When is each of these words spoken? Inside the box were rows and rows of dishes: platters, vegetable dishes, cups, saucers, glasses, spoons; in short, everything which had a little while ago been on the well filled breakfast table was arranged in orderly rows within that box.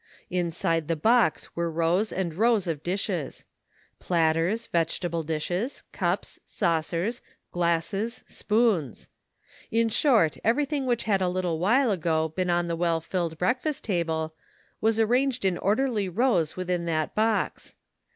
Inside 0.31 0.87
the 0.87 0.95
box 0.95 1.55
were 1.55 1.69
rows 1.69 2.11
and 2.11 2.33
rows 2.33 2.65
of 2.65 2.81
dishes: 2.81 3.45
platters, 3.99 4.65
vegetable 4.65 5.21
dishes, 5.21 5.83
cups, 5.91 6.39
saucers, 6.43 7.21
glasses, 7.51 8.23
spoons; 8.25 9.09
in 9.69 9.89
short, 9.89 10.37
everything 10.43 10.87
which 10.87 11.03
had 11.03 11.21
a 11.21 11.29
little 11.29 11.59
while 11.59 11.91
ago 11.91 12.29
been 12.29 12.49
on 12.49 12.67
the 12.67 12.75
well 12.75 12.99
filled 12.99 13.37
breakfast 13.37 13.83
table 13.83 14.33
was 14.81 14.99
arranged 14.99 15.45
in 15.45 15.59
orderly 15.59 16.09
rows 16.09 16.55
within 16.57 16.85
that 16.85 17.13
box. 17.13 17.75